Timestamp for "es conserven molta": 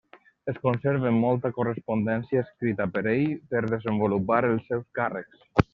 0.51-1.51